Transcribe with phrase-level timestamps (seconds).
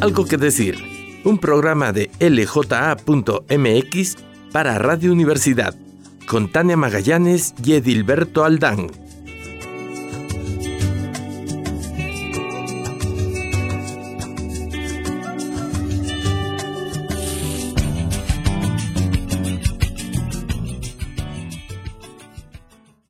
[0.00, 0.76] Algo que decir,
[1.24, 4.16] un programa de lja.mx
[4.52, 5.74] para Radio Universidad,
[6.28, 8.92] con Tania Magallanes y Edilberto Aldán.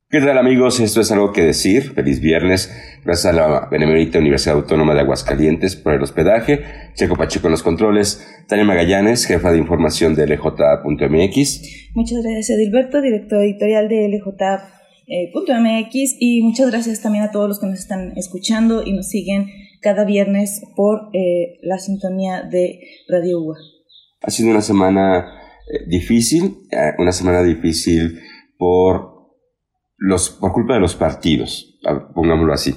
[0.09, 0.79] ¿Qué tal amigos?
[0.79, 1.93] Esto es algo que decir.
[1.93, 2.88] Feliz viernes.
[3.03, 6.63] Gracias a la Benemérita Universidad Autónoma de Aguascalientes por el hospedaje.
[6.95, 8.25] Checo Pacheco en los controles.
[8.47, 11.91] Tania Magallanes, jefa de información de LJ.mx.
[11.95, 15.91] Muchas gracias Edilberto, director editorial de LJ.mx.
[16.19, 19.47] Y muchas gracias también a todos los que nos están escuchando y nos siguen
[19.81, 23.55] cada viernes por eh, la sintonía de Radio UA.
[24.21, 25.39] Ha sido una semana
[25.71, 28.19] eh, difícil, eh, una semana difícil
[28.57, 29.19] por
[29.97, 31.68] los, por culpa de los partidos,
[32.13, 32.75] pongámoslo así.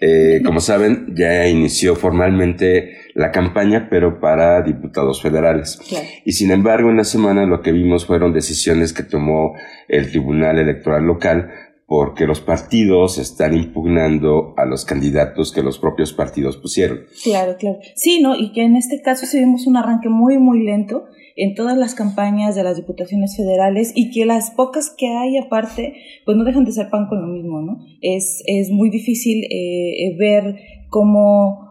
[0.00, 5.78] Eh, como saben, ya inició formalmente la campaña, pero para diputados federales.
[6.24, 9.54] Y sin embargo, en la semana lo que vimos fueron decisiones que tomó
[9.88, 11.50] el Tribunal Electoral Local
[11.86, 17.00] porque los partidos están impugnando a los candidatos que los propios partidos pusieron.
[17.24, 17.78] Claro, claro.
[17.96, 18.36] Sí, ¿no?
[18.36, 21.94] Y que en este caso sí vimos un arranque muy, muy lento en todas las
[21.94, 26.64] campañas de las diputaciones federales y que las pocas que hay aparte, pues no dejan
[26.64, 27.78] de ser pan con lo mismo, ¿no?
[28.00, 30.56] Es, es muy difícil eh, ver
[30.88, 31.69] cómo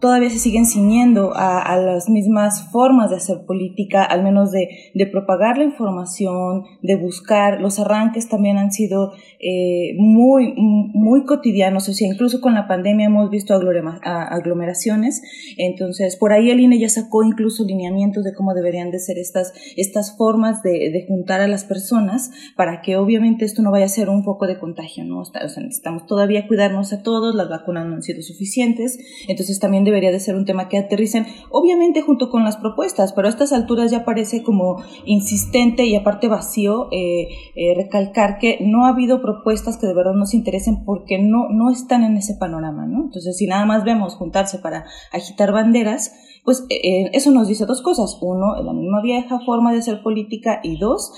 [0.00, 4.68] todavía se siguen ciñendo a, las mismas formas de hacer política, al menos de,
[5.10, 7.60] propagar la información, de buscar.
[7.60, 13.06] Los arranques también han sido eh, muy, muy cotidianos, o sea, incluso con la pandemia
[13.06, 15.22] hemos visto aglomeraciones.
[15.56, 19.52] Entonces, por ahí el INE ya sacó incluso lineamientos de cómo deberían de ser estas,
[19.76, 24.08] estas formas de, juntar a las personas para que obviamente esto no vaya a ser
[24.08, 25.20] un foco de contagio, ¿no?
[25.20, 29.84] O sea, necesitamos todavía cuidarnos a todos, las vacunas no han sido suficientes, entonces también
[29.88, 33.52] debería de ser un tema que aterricen, obviamente junto con las propuestas, pero a estas
[33.52, 39.20] alturas ya parece como insistente y aparte vacío eh, eh, recalcar que no ha habido
[39.22, 43.04] propuestas que de verdad nos interesen porque no, no están en ese panorama, ¿no?
[43.04, 46.12] Entonces, si nada más vemos juntarse para agitar banderas,
[46.44, 48.18] pues eh, eso nos dice dos cosas.
[48.20, 51.12] Uno, la misma vieja forma de hacer política y dos,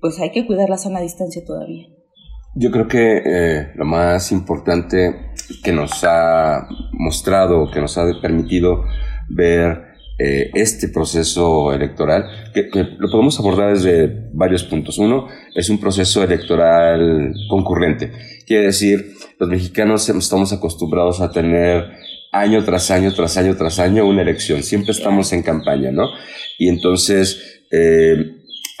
[0.00, 1.88] pues hay que cuidar la sana distancia todavía.
[2.54, 5.27] Yo creo que lo más importante
[5.62, 8.84] que nos ha mostrado, que nos ha permitido
[9.28, 9.88] ver
[10.20, 14.98] eh, este proceso electoral, que, lo podemos abordar desde varios puntos.
[14.98, 18.10] Uno, es un proceso electoral concurrente.
[18.44, 21.92] Quiere decir, los mexicanos estamos acostumbrados a tener
[22.32, 24.64] año tras año, tras año, tras año una elección.
[24.64, 26.08] Siempre estamos en campaña, ¿no?
[26.58, 28.16] Y entonces, eh,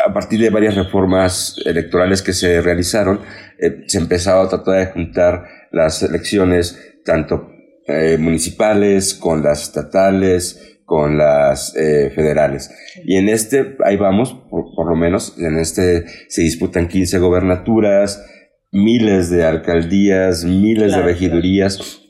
[0.04, 3.20] a partir de varias reformas electorales que se realizaron,
[3.60, 7.50] eh, se empezaba a tratar de juntar las elecciones tanto
[7.86, 12.70] eh, municipales con las estatales, con las eh, federales.
[13.04, 18.24] Y en este, ahí vamos, por, lo menos, en este se disputan 15 gobernaturas,
[18.72, 22.00] miles de alcaldías, miles de regidurías,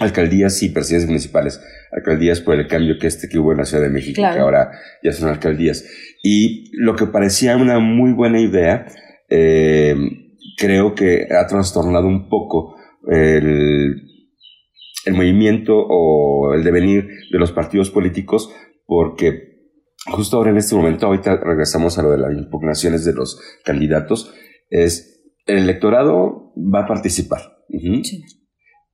[0.00, 1.60] alcaldías y presidencias municipales,
[1.92, 4.70] alcaldías por el cambio que este que hubo en la Ciudad de México, que ahora
[5.02, 5.84] ya son alcaldías.
[6.22, 8.86] Y lo que parecía una muy buena idea,
[9.28, 9.94] eh,
[10.56, 14.02] creo que ha trastornado un poco el,
[15.06, 18.52] el movimiento o el devenir de los partidos políticos
[18.86, 19.50] porque
[20.06, 24.34] justo ahora en este momento, ahorita regresamos a lo de las impugnaciones de los candidatos,
[24.68, 27.40] es el electorado va a participar.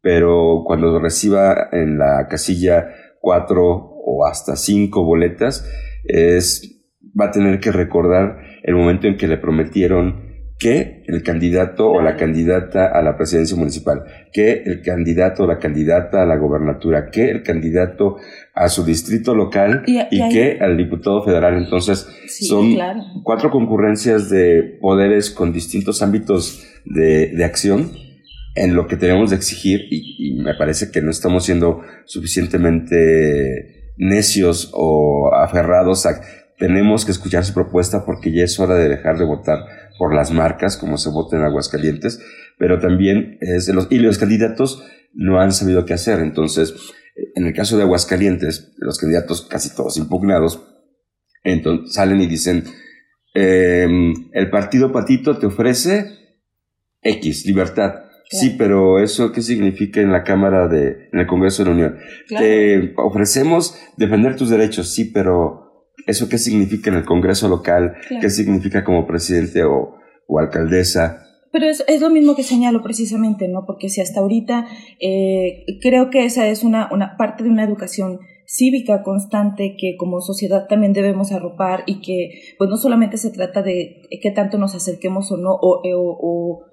[0.00, 2.88] Pero cuando reciba en la casilla
[3.20, 5.68] cuatro o hasta cinco boletas,
[6.04, 6.84] es,
[7.18, 10.25] va a tener que recordar el momento en que le prometieron
[10.58, 15.58] que el candidato o la candidata a la presidencia municipal, que el candidato o la
[15.58, 18.16] candidata a la gobernatura, que el candidato
[18.54, 21.58] a su distrito local y, que al diputado federal.
[21.58, 22.08] Entonces,
[22.40, 22.74] son
[23.22, 27.92] cuatro concurrencias de poderes con distintos ámbitos de, de acción
[28.54, 33.92] en lo que tenemos de exigir y, y me parece que no estamos siendo suficientemente
[33.98, 36.20] necios o aferrados a
[36.58, 39.58] tenemos que escuchar su propuesta porque ya es hora de dejar de votar
[39.98, 42.20] por las marcas como se vota en Aguascalientes,
[42.58, 46.20] pero también es de los, y los candidatos no han sabido qué hacer.
[46.20, 46.74] Entonces,
[47.34, 50.62] en el caso de Aguascalientes, los candidatos casi todos impugnados,
[51.42, 52.64] entonces salen y dicen,
[53.34, 56.06] em, el partido Patito te ofrece
[57.02, 58.06] X, libertad.
[58.28, 61.98] Sí, pero eso qué significa en la Cámara de, en el Congreso de la Unión.
[62.28, 65.65] Te ofrecemos defender tus derechos, sí, pero
[66.06, 67.94] ¿Eso qué significa en el Congreso local?
[68.20, 71.22] ¿Qué significa como presidente o, o alcaldesa?
[71.52, 73.64] Pero es, es, lo mismo que señalo precisamente, ¿no?
[73.66, 74.66] Porque si hasta ahorita
[75.00, 80.20] eh, creo que esa es una, una parte de una educación cívica constante que como
[80.20, 84.74] sociedad también debemos arropar y que pues no solamente se trata de qué tanto nos
[84.74, 86.64] acerquemos o no o, o o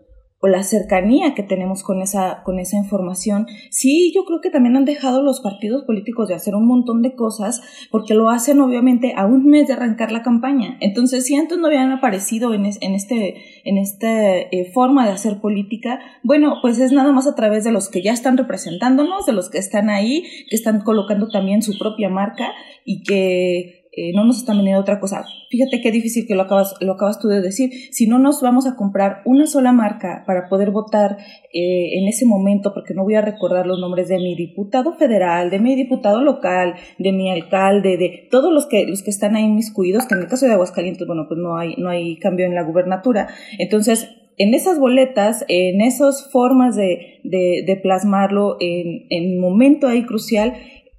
[0.52, 4.86] la cercanía que tenemos con esa, con esa información, sí, yo creo que también han
[4.86, 7.62] dejado los partidos políticos de hacer un montón de cosas
[7.92, 10.78] porque lo hacen obviamente a un mes de arrancar la campaña.
[10.80, 15.40] Entonces, si antes no habían aparecido en, en este, en esta eh, forma de hacer
[15.40, 19.34] política, bueno, pues es nada más a través de los que ya están representándonos, de
[19.34, 22.52] los que están ahí, que están colocando también su propia marca
[22.86, 25.24] y que eh, no nos están vendiendo otra cosa.
[25.50, 27.70] Fíjate qué difícil que lo acabas, lo acabas tú de decir.
[27.92, 31.18] Si no nos vamos a comprar una sola marca para poder votar
[31.54, 35.52] eh, en ese momento, porque no voy a recordar los nombres de mi diputado federal,
[35.52, 39.44] de mi diputado local, de mi alcalde, de todos los que, los que están ahí
[39.44, 42.56] inmiscuidos, que en el caso de Aguascalientes, bueno, pues no hay, no hay cambio en
[42.56, 43.28] la gubernatura.
[43.60, 50.54] Entonces, en esas boletas, en esas formas de, de, plasmarlo, en, en momento ahí crucial,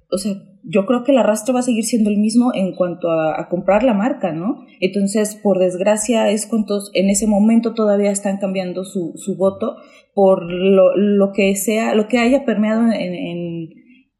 [0.09, 0.35] o sea,
[0.67, 3.83] yo creo que el arrastre va a seguir siendo el mismo en cuanto a, comprar
[3.83, 4.65] la marca, ¿no?
[4.79, 9.75] Entonces, por desgracia, es cuantos en ese momento todavía están cambiando su, su voto
[10.13, 13.69] por lo, lo, que sea, lo que haya permeado en, en,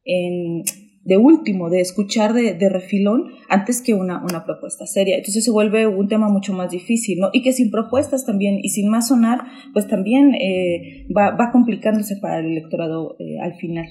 [0.03, 0.63] en
[1.03, 5.18] de último, de escuchar de, de, refilón antes que una, una propuesta seria.
[5.18, 7.30] Entonces se vuelve un tema mucho más difícil, ¿no?
[7.31, 9.44] Y que sin propuestas también y sin más sonar,
[9.74, 13.86] pues también eh, va, va complicándose para el electorado eh, al final.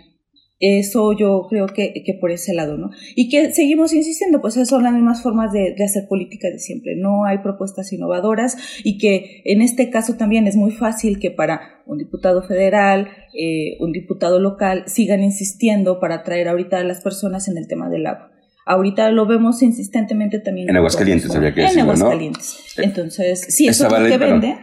[0.67, 2.91] Eso yo creo que, que, por ese lado, ¿no?
[3.15, 6.59] Y que seguimos insistiendo, pues esas son las mismas formas de, de, hacer política de
[6.59, 6.97] siempre.
[6.97, 11.83] No hay propuestas innovadoras y que en este caso también es muy fácil que para
[11.85, 17.47] un diputado federal, eh, un diputado local, sigan insistiendo para atraer ahorita a las personas
[17.49, 18.31] en el tema del agua.
[18.65, 20.71] Ahorita lo vemos insistentemente también.
[20.71, 22.59] En Aguascalientes había que decirlo, En Aguascalientes.
[22.79, 22.85] ¿no?
[22.85, 24.57] Entonces, sí, eso es lo que vende.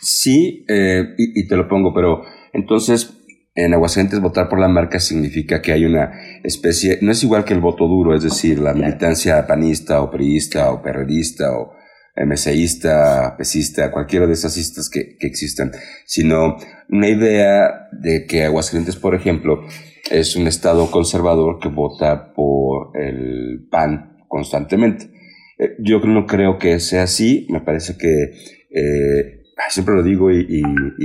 [0.00, 2.22] Sí, eh, y, y te lo pongo, pero
[2.54, 3.19] entonces
[3.54, 6.12] en Aguascalientes votar por la marca significa que hay una
[6.44, 10.70] especie, no es igual que el voto duro, es decir, la militancia panista o priista
[10.70, 11.72] o perredista o
[12.16, 15.72] MCista, pesista, cualquiera de esas istas que, que existan,
[16.04, 16.56] sino
[16.88, 19.62] una idea de que Aguascalientes, por ejemplo,
[20.10, 25.10] es un estado conservador que vota por el PAN constantemente.
[25.58, 28.32] Eh, yo no creo que sea así, me parece que
[28.70, 30.62] eh, siempre lo digo y,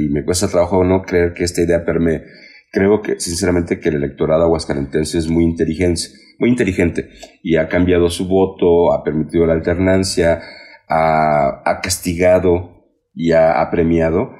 [0.09, 2.23] me cuesta trabajo no creer que esta idea permee.
[2.71, 6.03] Creo que, sinceramente, que el electorado aguascalentense es muy inteligente,
[6.39, 7.09] muy inteligente
[7.41, 10.41] y ha cambiado su voto, ha permitido la alternancia,
[10.89, 14.31] ha, ha castigado y ha premiado,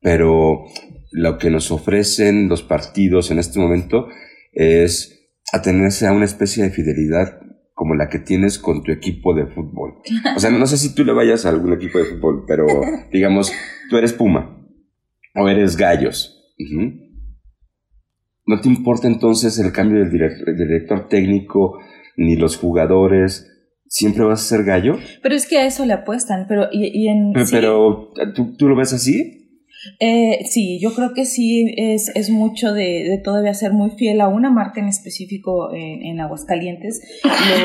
[0.00, 0.64] pero
[1.12, 4.08] lo que nos ofrecen los partidos en este momento
[4.52, 7.41] es atenerse a una especie de fidelidad
[7.74, 9.94] como la que tienes con tu equipo de fútbol.
[10.36, 12.66] O sea, no sé si tú le vayas a algún equipo de fútbol, pero
[13.12, 13.52] digamos,
[13.88, 14.58] tú eres Puma
[15.34, 16.54] o eres Gallos.
[16.58, 17.02] Uh -huh.
[18.46, 21.78] ¿No te importa entonces el cambio del director, director, técnico
[22.16, 23.48] ni los jugadores?
[23.86, 24.96] ¿Siempre vas a ser gallo?
[25.22, 27.32] Pero es que a eso le apuestan, pero y, y en...
[27.34, 27.52] Pero, sí.
[27.54, 29.41] pero ¿tú, ¿tú, lo ves así?
[29.98, 34.20] Eh, sí, yo creo que sí es, es mucho de, de, todavía ser muy fiel
[34.20, 37.00] a una marca en específico en, en Aguascalientes.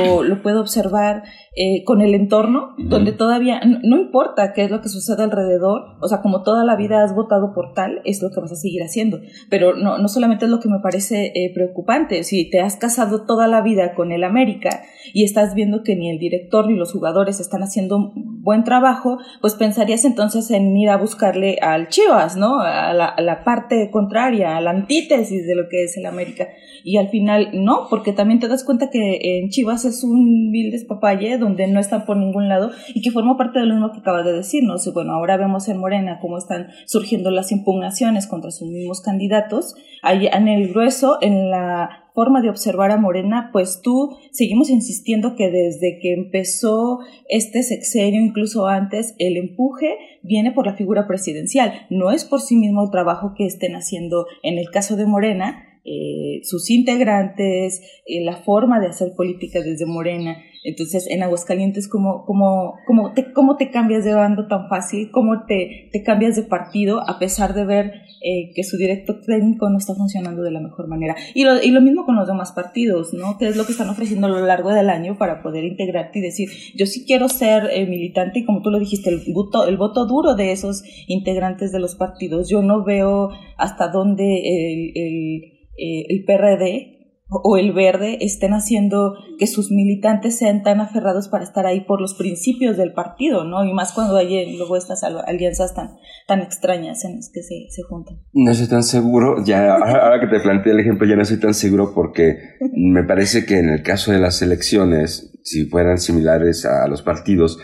[0.05, 1.23] Lo, lo, puedo observar
[1.55, 5.97] eh, con el entorno, donde todavía no, no, importa qué es lo que sucede alrededor,
[6.01, 8.55] o sea, como toda la vida has votado por tal, es lo que vas a
[8.55, 9.19] seguir haciendo.
[9.49, 13.25] Pero no, no solamente es lo que me parece eh, preocupante, si te has casado
[13.25, 14.81] toda la vida con el América
[15.13, 19.55] y estás viendo que ni el director ni los jugadores están haciendo buen trabajo, pues
[19.55, 22.06] pensarías entonces en ir a buscarle al Chivas,
[22.37, 22.59] ¿no?
[22.61, 26.47] A la, parte contraria, a la antítesis de lo que es el América.
[26.83, 30.71] Y al final no, porque también te das cuenta que en Chivas es un vil
[30.71, 33.99] despapalle donde no están por ningún lado y que forma parte de lo mismo que
[33.99, 34.75] acabas de decir, ¿no?
[34.75, 39.75] O bueno, ahora vemos en Morena cómo están surgiendo las impugnaciones contra sus mismos candidatos.
[40.01, 45.35] Ahí en el grueso, en la forma de observar a Morena, pues tú seguimos insistiendo
[45.35, 46.97] que desde que empezó
[47.29, 52.55] este sexenio, incluso antes, el empuje viene por la figura presidencial, no es por sí
[52.55, 58.25] mismo el trabajo que estén haciendo en el caso de Morena, eh, sus integrantes, eh,
[58.25, 60.37] la forma de hacer política desde Morena.
[60.63, 65.11] Entonces, en Aguascalientes, ¿cómo, cómo, cómo, te, cómo te cambias de bando tan fácil?
[65.11, 69.69] ¿Cómo te, te cambias de partido a pesar de ver eh, que su directo técnico
[69.69, 71.15] no está funcionando de la mejor manera?
[71.33, 73.37] Y lo, y lo mismo con los demás partidos, ¿no?
[73.37, 76.21] ¿Qué es lo que están ofreciendo a lo largo del año para poder integrarte y
[76.21, 79.77] decir, yo sí quiero ser eh, militante y como tú lo dijiste, el voto, el
[79.77, 82.49] voto duro de esos integrantes de los partidos.
[82.49, 86.96] Yo no veo hasta dónde el, el eh, el PRD
[87.29, 91.99] o el verde estén haciendo que sus militantes sean tan aferrados para estar ahí por
[91.99, 93.65] los principios del partido, ¿no?
[93.65, 97.83] Y más cuando hay luego estas alianzas tan, tan extrañas en las que se, se
[97.83, 98.19] juntan.
[98.33, 101.53] No estoy tan seguro, ya ahora que te planteé el ejemplo, ya no estoy tan
[101.53, 102.37] seguro porque
[102.73, 107.59] me parece que en el caso de las elecciones, si fueran similares a los partidos,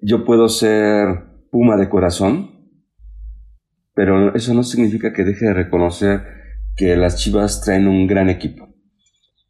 [0.00, 1.06] yo puedo ser
[1.50, 2.50] puma de corazón,
[3.94, 6.22] pero eso no significa que deje de reconocer
[6.76, 8.75] que las Chivas traen un gran equipo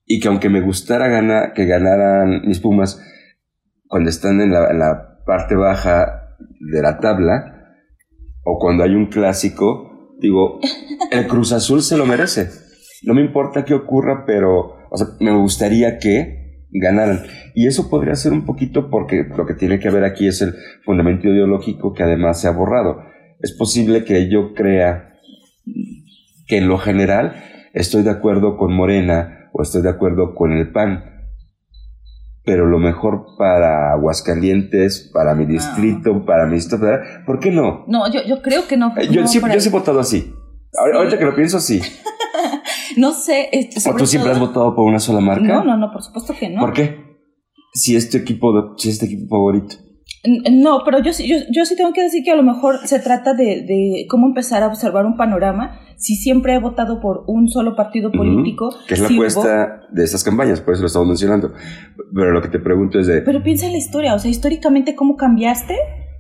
[0.07, 3.03] y que aunque me gustara ganar, que ganaran mis Pumas
[3.89, 7.75] cuando están en la, en la parte baja de la tabla
[8.45, 10.61] o cuando hay un clásico, digo,
[11.11, 12.49] el Cruz Azul se lo merece.
[13.03, 17.25] No me importa qué ocurra, pero o sea, me gustaría que ganaran.
[17.55, 20.55] Y eso podría ser un poquito porque lo que tiene que ver aquí es el
[20.85, 23.03] fundamento ideológico que además se ha borrado.
[23.41, 25.15] Es posible que yo crea
[26.47, 27.35] que en lo general
[27.75, 31.05] estoy de acuerdo con Morena o estoy de acuerdo con el PAN.
[32.45, 37.85] Pero lo mejor para Aguascalientes, para mi distrito, para mi estado, ¿por qué no?
[37.89, 38.93] No, yo, yo creo que no.
[38.97, 40.33] Eh, yo, siempre, yo he votado así.
[40.95, 41.81] Ahorita que lo pienso, sí.
[42.97, 43.51] no sé.
[43.87, 45.43] ¿O tú siempre has votado por una sola marca?
[45.43, 46.61] No, no, no, por supuesto que no.
[46.61, 47.17] ¿Por qué?
[47.73, 49.77] Si es tu equipo, si es este equipo favorito.
[50.51, 53.35] No, pero yo, yo, yo sí tengo que decir que a lo mejor se trata
[53.35, 55.81] de, de cómo empezar a observar un panorama.
[55.97, 58.75] Si siempre he votado por un solo partido político.
[58.87, 61.53] Que es la apuesta de estas campañas, por eso lo estamos mencionando.
[62.15, 63.23] Pero lo que te pregunto es de.
[63.23, 65.75] Pero piensa en la historia, o sea, históricamente, ¿cómo cambiaste?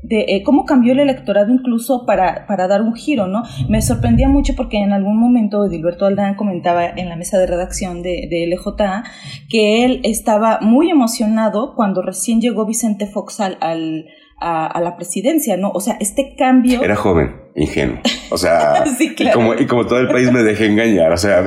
[0.08, 3.42] De eh, cómo cambió el electorado incluso para, para dar un giro, ¿no?
[3.68, 8.02] Me sorprendía mucho porque en algún momento Edilberto Aldán comentaba en la mesa de redacción
[8.02, 9.04] de, de LJA
[9.48, 13.58] que él estaba muy emocionado cuando recién llegó Vicente Fox al,
[14.38, 15.70] a, la presidencia, ¿no?
[15.70, 16.82] O sea, este cambio...
[16.82, 17.98] Era joven, ingenuo.
[18.30, 21.42] O sea, y, como, y como todo el país me dejé engañar, o sea,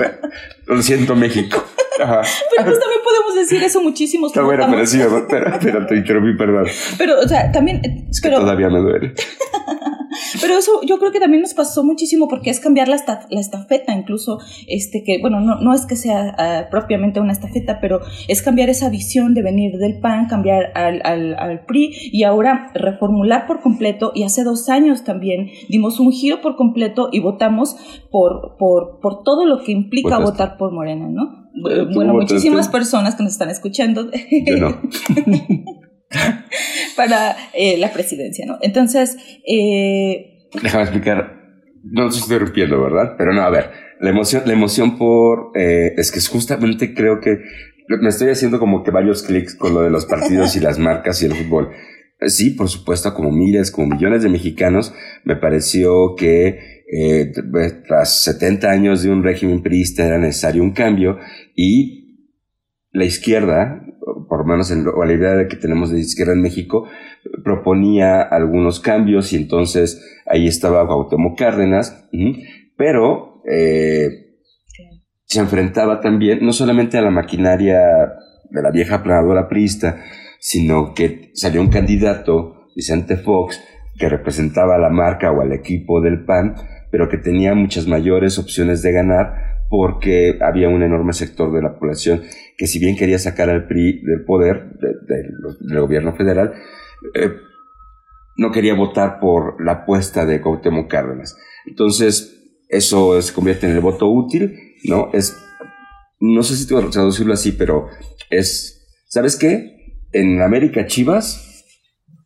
[0.66, 1.64] lo siento México.
[2.00, 2.22] Pero
[2.66, 4.32] pues también podemos decir eso muchísimos.
[4.32, 6.68] Está bueno, pero sí, pero, pero te interrumpí, perdón.
[6.98, 7.82] Pero, o sea, también...
[8.10, 9.14] Es que todavía me duele.
[10.42, 12.98] Pero eso yo creo que también nos pasó muchísimo porque es cambiar la,
[13.30, 17.80] la estafeta, incluso, este que, bueno, no, no es que sea ah, propiamente una estafeta,
[17.80, 22.24] pero es cambiar esa visión de venir del PAN, cambiar al, al, al, PRI y
[22.24, 24.12] ahora reformular por completo.
[24.14, 27.76] Y hace dos años también dimos un giro por completo y votamos
[28.12, 31.39] por, por, por todo lo que implica votar por Morena, ¿no?
[31.54, 34.10] Bueno, muchísimas personas que nos están escuchando.
[34.46, 34.82] Yo no.
[36.96, 38.58] para eh, la presidencia, ¿no?
[38.62, 41.40] Entonces, eh, déjame explicar.
[41.84, 43.16] No estoy interrumpiendo, ¿verdad?
[43.18, 47.38] Pero no, a ver, la emoción, la emoción por eh, es que justamente creo que
[47.88, 51.22] me estoy haciendo como que varios clics con lo de los partidos y las marcas
[51.24, 51.70] y el fútbol.
[52.28, 57.32] Sí, por supuesto, como miles, como millones de mexicanos, me pareció que eh,
[57.88, 61.20] tras 70 años de un régimen priista era necesario un cambio
[61.56, 62.00] y
[62.92, 63.86] la izquierda,
[64.28, 66.88] por lo menos en, la idea de que tenemos de izquierda en México,
[67.44, 72.10] proponía algunos cambios y entonces ahí estaba Cuauhtémoc Cárdenas,
[72.76, 74.38] pero eh,
[75.26, 77.80] se enfrentaba también no solamente a la maquinaria
[78.50, 80.04] de la vieja planadora priista,
[80.40, 83.62] sino que salió un candidato, Vicente Fox,
[84.00, 86.56] que representaba a la marca o al equipo del PAN,
[86.92, 91.78] pero que tenía muchas mayores opciones de ganar porque había un enorme sector de la
[91.78, 92.24] población
[92.58, 96.54] que si bien quería sacar al PRI del poder, del gobierno federal,
[97.14, 97.32] eh,
[98.38, 101.38] no quería votar por la apuesta de Cuauhtémoc Cárdenas.
[101.68, 105.10] Entonces, eso se convierte en el voto útil, ¿no?
[105.14, 105.38] Es,
[106.20, 107.88] no sé si tengo que traducirlo así, pero
[108.30, 110.04] es, ¿sabes qué?
[110.14, 111.66] En América Chivas,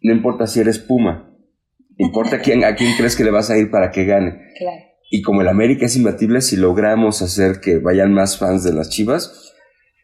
[0.01, 1.32] no importa si eres Puma,
[1.97, 4.51] importa quién, a quién crees que le vas a ir para que gane.
[4.57, 4.81] Claro.
[5.09, 8.89] Y como el América es imbatible, si logramos hacer que vayan más fans de las
[8.89, 9.53] Chivas,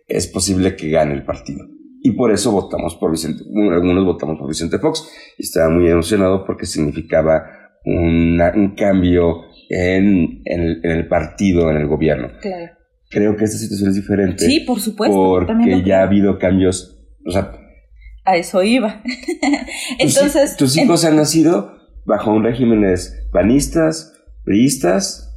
[0.07, 1.65] es posible que gane el partido.
[2.01, 5.09] Y por eso votamos por Vicente, algunos votamos por Vicente Fox.
[5.37, 7.43] Y estaba muy emocionado porque significaba
[7.83, 12.29] un cambio en, el, partido, en el gobierno.
[12.41, 12.73] Claro.
[13.09, 14.45] Creo que esta situación es diferente.
[14.45, 15.45] Sí, por supuesto.
[15.47, 16.99] Porque ya ha habido cambios.
[17.25, 17.51] O sea,
[18.25, 19.01] a eso iba.
[19.99, 20.55] Entonces.
[20.57, 21.78] Tus, hijos han nacido
[22.09, 24.13] bajo un regímenes panistas,
[24.43, 25.27] priistas.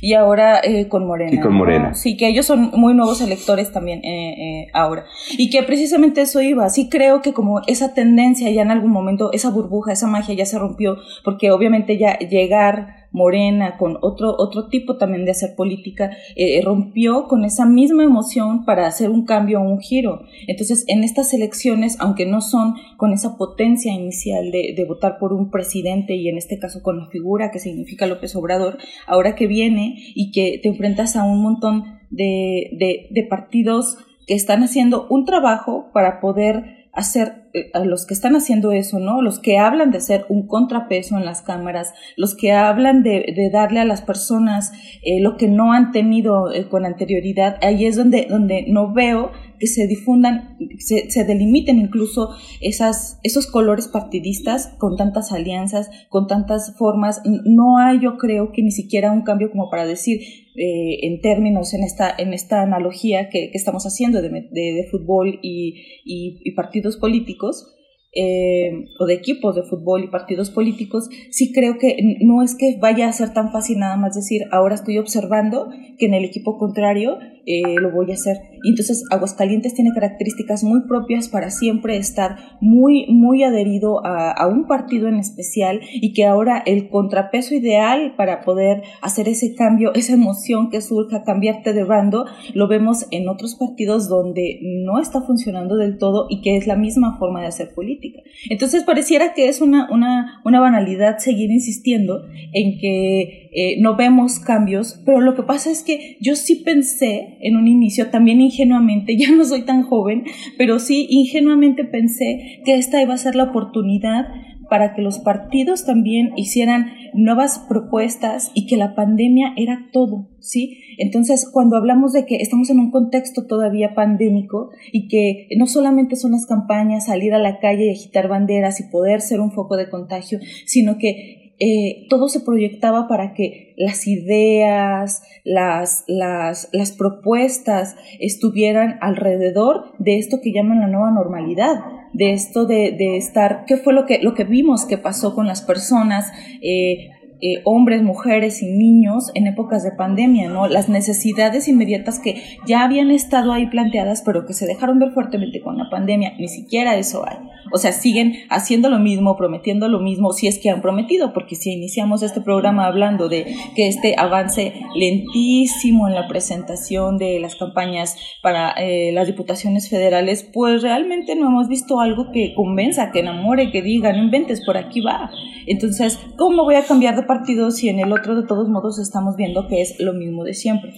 [0.00, 1.34] Y ahora eh, con Morena.
[1.34, 1.94] Y con Morena.
[1.94, 5.04] Sí, que ellos son muy nuevos electores también eh, eh, ahora.
[5.36, 6.68] Y que precisamente eso iba.
[6.70, 10.46] Sí creo que como esa tendencia ya en algún momento, esa burbuja, esa magia ya
[10.46, 16.10] se rompió, porque obviamente ya llegar Morena, con otro, otro tipo también de hacer política,
[16.36, 20.20] eh, rompió con esa misma emoción para hacer un cambio un giro.
[20.46, 25.32] Entonces, en estas elecciones, aunque no son con esa potencia inicial de, de votar por
[25.32, 29.46] un presidente y en este caso con la figura que significa López Obrador, ahora que
[29.46, 33.96] viene y que te enfrentas a un montón de, de, de partidos
[34.26, 38.98] que están haciendo un trabajo para poder hacer eh, a los que están haciendo eso,
[38.98, 39.22] ¿no?
[39.22, 43.50] Los que hablan de ser un contrapeso en las cámaras, los que hablan de, de
[43.52, 44.72] darle a las personas
[45.02, 49.32] eh, lo que no han tenido eh, con anterioridad, ahí es donde, donde no veo
[49.58, 56.26] que se difundan, se, se, delimiten incluso esas, esos colores partidistas con tantas alianzas, con
[56.26, 57.22] tantas formas.
[57.24, 60.20] No hay, yo creo, que ni siquiera un cambio como para decir,
[60.56, 65.38] eh, en términos, en esta, en esta analogía que, que estamos haciendo de, de, fútbol
[65.42, 67.72] y, y, y, partidos políticos,
[68.18, 72.78] eh, o de equipos de fútbol y partidos políticos, sí creo que no es que
[72.80, 76.56] vaya a ser tan fácil nada más decir, ahora estoy observando que en el equipo
[76.56, 78.38] contrario eh, lo voy a hacer.
[78.70, 84.66] Entonces Aguascalientes tiene características muy propias para siempre estar muy, muy adherido a, a, un
[84.66, 90.14] partido en especial y que ahora el contrapeso ideal para poder hacer ese cambio, esa
[90.14, 95.76] emoción que surja, cambiarte de bando, lo vemos en otros partidos donde no está funcionando
[95.76, 98.20] del todo y que es la misma forma de hacer política.
[98.50, 104.38] Entonces pareciera que es una, una, una banalidad seguir insistiendo en que eh, no vemos
[104.38, 109.16] cambios, pero lo que pasa es que yo sí pensé en un inicio, también ingenuamente,
[109.18, 110.24] ya no soy tan joven,
[110.56, 114.26] pero sí ingenuamente pensé que esta iba a ser la oportunidad
[114.68, 120.78] para que los partidos también hicieran nuevas propuestas y que la pandemia era todo, ¿sí?
[120.98, 126.16] Entonces, cuando hablamos de que estamos en un contexto todavía pandémico y que no solamente
[126.16, 129.76] son las campañas, salir a la calle y agitar banderas y poder ser un foco
[129.76, 137.96] de contagio, sino que eh, todo se proyectaba para que las ideas, las, las, propuestas
[138.20, 141.80] estuvieran alrededor de esto que llaman la nueva normalidad,
[142.12, 145.46] de esto de, de estar, ¿qué fue lo que, lo que vimos que pasó con
[145.46, 146.30] las personas?
[146.60, 147.10] Eh,
[147.40, 150.68] eh, hombres, mujeres y niños en épocas de pandemia, ¿no?
[150.68, 155.60] Las necesidades inmediatas que ya habían estado ahí planteadas, pero que se dejaron ver fuertemente
[155.60, 157.36] con la pandemia, ni siquiera eso hay.
[157.72, 161.56] O sea, siguen haciendo lo mismo, prometiendo lo mismo, si es que han prometido, porque
[161.56, 167.56] si iniciamos este programa hablando de que este avance lentísimo en la presentación de las
[167.56, 173.20] campañas para eh, las diputaciones federales, pues realmente no hemos visto algo que convenza, que
[173.20, 175.30] enamore, que diga, no inventes, por aquí va.
[175.66, 179.36] Entonces, ¿cómo voy a cambiar de partido si en el otro de todos modos estamos
[179.36, 180.92] viendo que es lo mismo de siempre?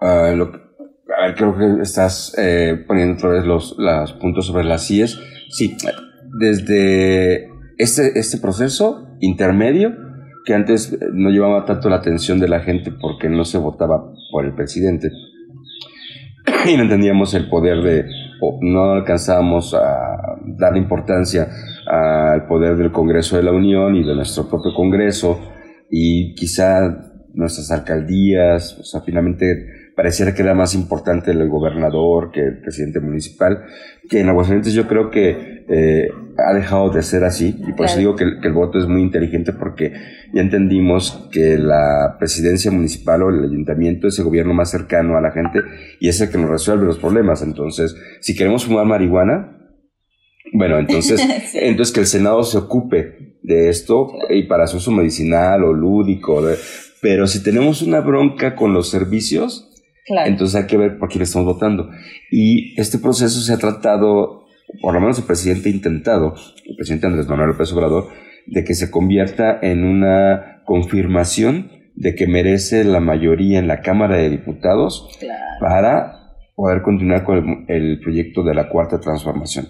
[0.00, 0.52] Uh, lo,
[1.16, 5.18] a ver, creo que estás eh, poniendo otra vez los, los puntos sobre las CIES.
[5.50, 5.76] Sí,
[6.38, 9.94] desde este, este proceso intermedio,
[10.44, 14.44] que antes no llevaba tanto la atención de la gente porque no se votaba por
[14.44, 15.10] el presidente
[16.66, 18.06] y no entendíamos el poder de,
[18.40, 21.48] o no alcanzábamos a darle importancia
[21.86, 25.40] al poder del Congreso de la Unión y de nuestro propio Congreso
[25.90, 29.66] y quizá nuestras alcaldías, o sea, finalmente
[29.96, 33.64] pareciera que era más importante el gobernador que el presidente municipal,
[34.08, 37.98] que en Aguascalientes yo creo que eh, ha dejado de ser así, y por eso
[37.98, 39.92] digo que que el, voto es muy inteligente porque
[40.32, 45.20] ya entendimos que la presidencia municipal o el ayuntamiento es el gobierno más cercano a
[45.20, 45.60] la gente
[46.00, 47.42] y es el que nos resuelve los problemas.
[47.42, 49.63] Entonces, si queremos fumar marihuana,
[50.54, 51.20] bueno, entonces,
[51.52, 51.58] sí.
[51.60, 56.42] entonces que el Senado se ocupe de esto y para su uso medicinal o lúdico,
[57.02, 59.70] pero si tenemos una bronca con los servicios,
[60.04, 60.30] Claro.
[60.30, 61.90] Entonces hay que ver por quién estamos votando.
[62.30, 64.44] Y este proceso se ha tratado,
[64.82, 66.34] por lo menos el presidente ha intentado,
[66.66, 68.08] el presidente Andrés Manuel López Obrador,
[68.46, 74.16] de que se convierta en una confirmación de que merece la mayoría en la Cámara
[74.16, 75.42] de Diputados claro.
[75.60, 76.12] para
[76.54, 79.68] poder continuar con el, el, proyecto de la Cuarta Transformación.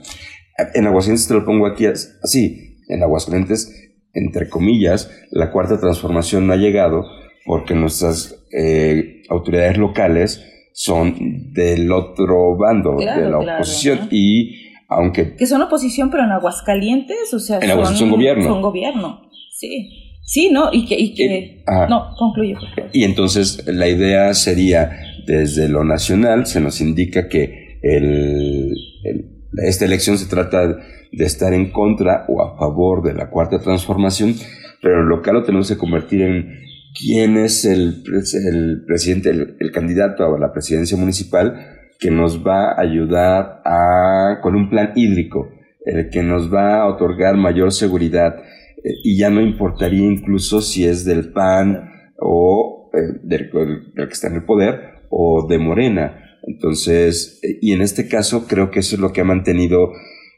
[0.74, 6.52] En Aguascalientes te lo pongo aquí así, en Aguascalientes, entre comillas, la Cuarta Transformación no
[6.52, 7.04] ha llegado
[7.44, 13.96] porque nuestras eh, autoridades locales son del otro bando, claro, de la oposición.
[13.96, 15.36] Claro, y aunque...
[15.36, 17.58] Que son oposición, pero en Aguascalientes, o sea...
[17.58, 18.44] En Aguascalientes son, gobierno.
[18.44, 20.00] Son gobierno, sí.
[20.24, 20.70] Sí, ¿no?
[20.72, 20.98] Y que...
[20.98, 22.14] Y que no.
[22.18, 22.90] Por favor.
[22.92, 24.90] Y entonces la idea sería,
[25.26, 28.72] desde lo nacional, se nos indica que el,
[29.04, 33.60] el, esta elección se trata de estar en contra o a favor de la cuarta
[33.60, 34.34] transformación,
[34.82, 36.64] pero en local lo tenemos que convertir en
[36.98, 41.54] quién es el, el presidente, el, candidato a la presidencia municipal
[41.98, 45.50] que nos va a ayudar a, con un plan hídrico,
[45.84, 48.36] el que nos va a otorgar mayor seguridad,
[48.82, 53.50] eh, y ya no importaría incluso si es del PAN o eh, del,
[53.94, 56.23] que está en el poder o de Morena.
[56.46, 59.92] Entonces, y en este caso creo que eso es lo que ha mantenido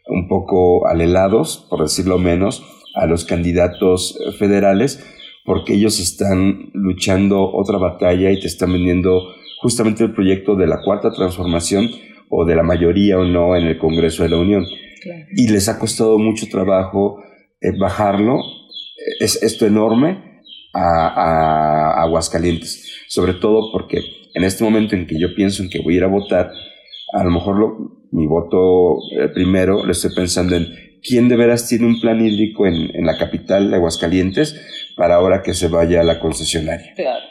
[0.06, 2.64] un poco alelados, por decirlo menos,
[2.94, 5.04] a los candidatos federales,
[5.44, 9.20] porque ellos están luchando otra batalla y te están vendiendo
[9.60, 11.88] justamente el proyecto de la cuarta transformación
[12.30, 14.64] o de la mayoría o no en el Congreso de la Unión.
[15.36, 17.22] Y les ha costado mucho trabajo
[17.60, 18.38] eh, bajarlo,
[19.20, 20.42] es esto enorme,
[20.74, 23.04] a, Aguascalientes.
[23.08, 24.00] Sobre todo porque
[24.36, 26.50] en este momento en que yo pienso en que voy a ir a votar,
[27.14, 27.56] a lo mejor
[28.12, 30.66] mi voto eh, primero lo estoy pensando en
[31.02, 35.42] quién de veras tiene un plan hídrico en, en la capital de Aguascalientes para ahora
[35.42, 36.92] que se vaya a la concesionaria.
[36.94, 37.24] Claro.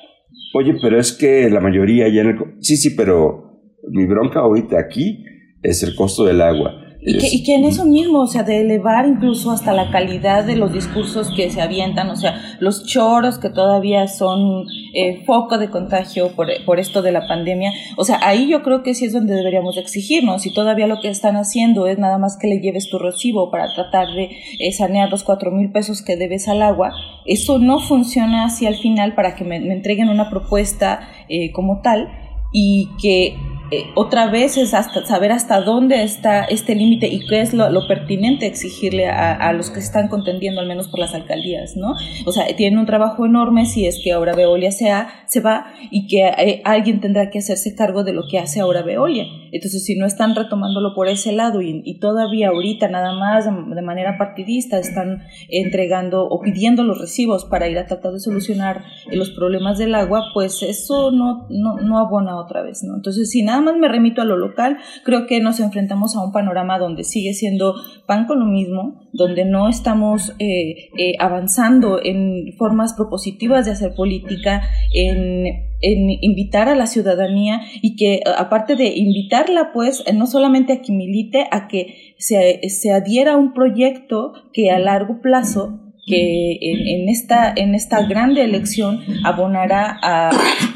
[0.55, 2.37] Oye, pero es que la mayoría ya en el...
[2.61, 5.23] Sí, sí, pero mi bronca ahorita aquí
[5.61, 6.84] es el costo del agua.
[7.05, 10.43] Y que, y que, en eso mismo, o sea, de elevar incluso hasta la calidad
[10.43, 15.59] de los discursos que se avientan, o sea, los choros que todavía son eh, foco
[15.59, 19.05] de contagio por, por, esto de la pandemia, o sea, ahí yo creo que sí
[19.05, 22.59] es donde deberíamos exigirnos, si todavía lo que están haciendo es nada más que le
[22.59, 26.63] lleves tu recibo para tratar de eh, sanear los cuatro mil pesos que debes al
[26.63, 26.91] agua,
[27.25, 31.81] eso no funciona así al final para que me, me entreguen una propuesta eh, como
[31.81, 32.09] tal
[32.51, 33.35] y que
[33.71, 37.69] eh, otra vez es hasta saber hasta dónde está este límite y qué es lo,
[37.71, 41.93] lo pertinente exigirle a, a, los que están contendiendo, al menos por las alcaldías, ¿no?
[42.25, 46.07] O sea, tienen un trabajo enorme si es que ahora Veolia sea, se va y
[46.07, 49.25] que eh, alguien tendrá que hacerse cargo de lo que hace ahora Veolia.
[49.51, 53.75] Entonces, si no están retomándolo por ese lado y, y todavía ahorita nada más de,
[53.75, 58.83] de, manera partidista están entregando o pidiendo los recibos para ir a tratar de solucionar
[59.11, 62.95] los problemas del agua, pues eso no, no, no abona otra vez, ¿no?
[62.95, 66.31] Entonces, si nada más me remito a lo local, creo que nos enfrentamos a un
[66.31, 67.75] panorama donde sigue siendo
[68.07, 73.93] pan con lo mismo, donde no estamos eh, eh, avanzando en formas propositivas de hacer
[73.95, 74.61] política,
[74.93, 75.45] en,
[75.81, 80.93] en, invitar a la ciudadanía y que aparte de invitarla, pues, no solamente a que
[80.93, 86.87] milite, a que se, se adhiera a un proyecto que a largo plazo que en,
[86.87, 90.29] en, esta, en esta grande elección abonará a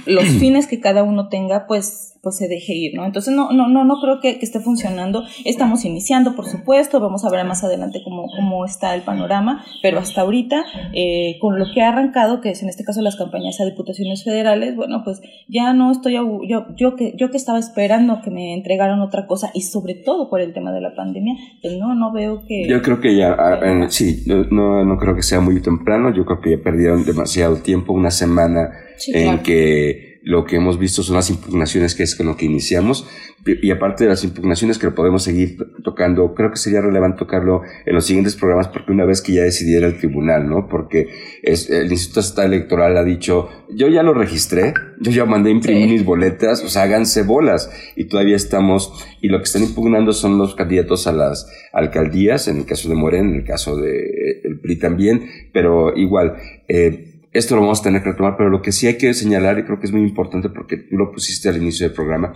[0.05, 3.05] los fines que cada uno tenga, pues pues se deje ir, ¿no?
[3.05, 5.23] Entonces no, no, no, no creo que, que, esté funcionando.
[5.45, 9.99] Estamos iniciando, por supuesto, vamos a ver más adelante cómo, cómo está el panorama, pero
[9.99, 13.59] hasta ahorita, eh, con lo que ha arrancado, que es en este caso las campañas
[13.61, 18.21] a diputaciones federales, bueno, pues ya no estoy, yo, yo, que, yo que estaba esperando
[18.21, 21.77] que me entregaran otra cosa, y sobre todo por el tema de la pandemia, pues
[21.77, 22.67] no, no veo que...
[22.67, 26.41] Yo creo que ya, eh, sí, no, no creo que sea muy temprano, yo creo
[26.41, 29.43] que ya perdieron demasiado tiempo, una semana sí, en claro.
[29.43, 33.07] que lo que hemos visto son las impugnaciones que es con lo que iniciamos
[33.45, 37.61] y aparte de las impugnaciones que lo podemos seguir tocando, creo que sería relevante tocarlo
[37.85, 40.67] en los siguientes programas porque una vez que ya decidiera el tribunal, ¿no?
[40.67, 41.07] Porque
[41.41, 45.87] es, el Instituto Estatal Electoral ha dicho, yo ya lo registré, yo ya mandé imprimir
[45.87, 45.93] sí.
[45.93, 50.37] mis boletas, o sea, háganse bolas y todavía estamos, y lo que están impugnando son
[50.37, 54.59] los candidatos a las alcaldías, en el caso de Morén, en el caso de el
[54.59, 56.35] PRI también, pero igual,
[56.67, 59.59] eh, esto lo vamos a tener que retomar, pero lo que sí hay que señalar,
[59.59, 62.33] y creo que es muy importante porque tú lo pusiste al inicio del programa,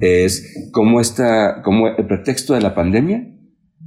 [0.00, 3.30] es cómo, esta, cómo el pretexto de la pandemia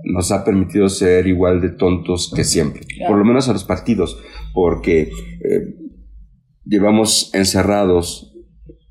[0.04, 4.20] nos ha permitido ser igual de tontos que siempre, por lo menos a los partidos,
[4.54, 5.76] porque eh,
[6.66, 8.27] llevamos encerrados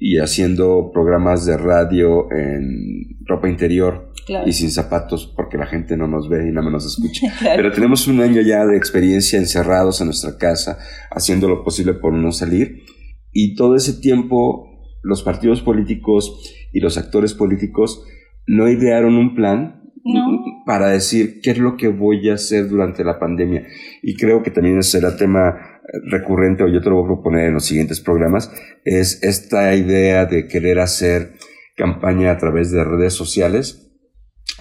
[0.08, 4.46] y haciendo programas de radio en ropa interior claro.
[4.46, 7.26] y sin zapatos porque la gente no nos ve y nada más nos escucha.
[7.40, 7.56] claro.
[7.56, 10.78] Pero tenemos un año ya de experiencia encerrados en nuestra casa,
[11.10, 12.84] haciendo lo posible por no salir
[13.32, 14.68] y todo ese tiempo
[15.02, 18.04] los partidos políticos y los actores políticos
[18.46, 20.62] no idearon un plan no.
[20.64, 23.66] para decir qué es lo que voy a hacer durante la pandemia.
[24.02, 27.54] Y creo que también será tema recurrente, o yo te lo voy a proponer en
[27.54, 28.50] los siguientes programas,
[28.84, 31.32] es esta idea de querer hacer
[31.76, 33.92] campaña a través de redes sociales,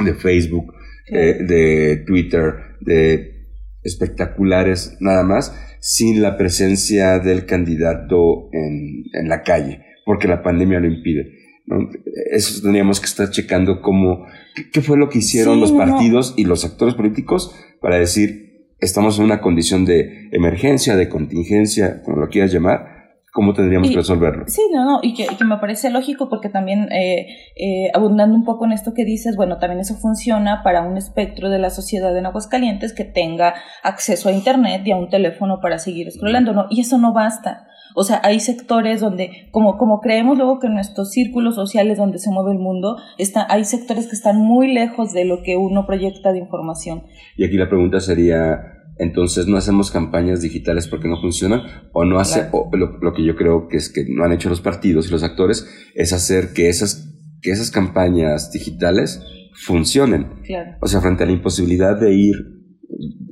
[0.03, 0.73] de Facebook,
[1.07, 3.31] eh, de Twitter, de
[3.83, 10.79] espectaculares nada más, sin la presencia del candidato en, en la calle, porque la pandemia
[10.79, 11.44] lo impide.
[11.65, 11.89] ¿No?
[12.31, 14.25] Eso tendríamos que estar checando cómo,
[14.71, 16.35] qué fue lo que hicieron sí, los partidos no.
[16.37, 22.17] y los actores políticos para decir, estamos en una condición de emergencia, de contingencia, como
[22.17, 22.95] lo quieras llamar,
[23.35, 24.45] ¿cómo tendríamos y, que resolverlo?
[24.47, 28.35] Sí, no, no, y que, y que me parece lógico porque también, eh, eh, abundando
[28.35, 31.69] un poco en esto que dices, bueno, también eso funciona para un espectro de la
[31.69, 36.53] sociedad en Aguascalientes que tenga acceso a Internet y a un teléfono para seguir scrollando,
[36.53, 36.67] ¿no?
[36.69, 37.67] Y eso no basta.
[37.95, 42.29] O sea, hay sectores donde, como, como creemos luego que nuestros círculos sociales donde se
[42.29, 46.33] mueve el mundo, está, hay sectores que están muy lejos de lo que uno proyecta
[46.33, 47.03] de información.
[47.37, 48.59] Y aquí la pregunta sería,
[48.97, 51.61] entonces no hacemos campañas digitales porque no funcionan
[51.93, 54.49] o no hace o lo, lo, que yo creo que es que no han hecho
[54.49, 57.11] los partidos y los actores es hacer que esas
[57.45, 59.21] que esas campañas digitales
[59.53, 60.41] funcionen.
[60.43, 60.77] Claro.
[60.81, 62.35] O sea, frente a la imposibilidad de ir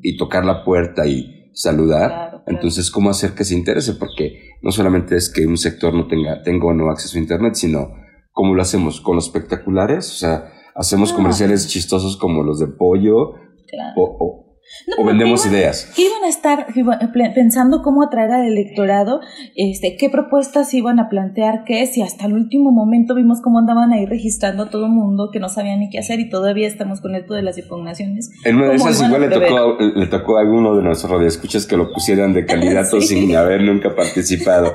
[0.01, 2.32] y tocar la puerta y saludar, claro.
[2.47, 6.41] Entonces cómo hacer que se interese porque no solamente es que un sector no tenga
[6.43, 7.93] tenga o no acceso a internet, sino
[8.31, 11.15] cómo lo hacemos con los espectaculares, o sea, hacemos Ah.
[11.15, 13.33] comerciales chistosos como los de pollo
[13.69, 13.93] Claro.
[13.95, 14.42] o, o-
[14.87, 15.91] No, o vendemos iban- ideas.
[15.95, 16.67] que iban a estar
[17.13, 19.21] pl- pensando cómo atraer al electorado,
[19.55, 23.91] este, qué propuestas iban a plantear, qué y hasta el último momento vimos cómo andaban
[23.91, 27.01] ahí registrando a todo el mundo que no sabían ni qué hacer y todavía estamos
[27.01, 28.31] con esto de las impugnaciones.
[28.45, 31.65] En una de ¿Cómo esas igual le tocó, le tocó a alguno de nuestros radioescuchas
[31.65, 33.07] que lo pusieran de candidato Sí.
[33.19, 34.73] sin haber nunca participado.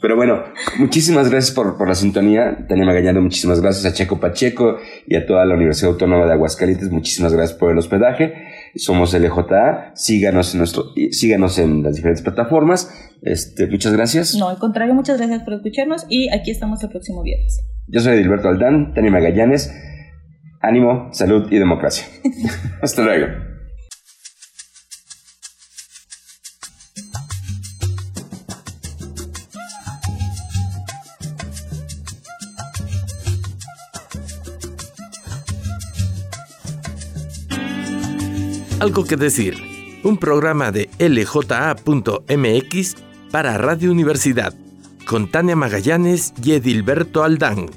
[0.00, 0.42] Pero bueno,
[0.78, 2.66] muchísimas gracias por, por la sintonía.
[2.68, 4.76] Tania Magallano, muchísimas gracias a Checo Pacheco
[5.06, 6.90] y a toda la Universidad Autónoma de Aguascalientes.
[6.90, 8.34] Muchísimas gracias por el hospedaje.
[8.76, 9.92] Somos LJA.
[9.94, 12.90] Síganos en, nuestro, síganos en las diferentes plataformas.
[13.22, 14.34] Este, muchas gracias.
[14.34, 17.64] No, al contrario, muchas gracias por escucharnos y aquí estamos el próximo viernes.
[17.86, 19.72] Yo soy Edilberto Aldán, Tania Magallanes.
[20.60, 22.06] Ánimo, salud y democracia.
[22.82, 23.53] Hasta luego.
[38.84, 39.56] Algo que decir.
[40.02, 41.76] Un programa de lja.mx
[43.30, 44.52] para Radio Universidad
[45.06, 47.70] con Tania Magallanes y Edilberto Aldán.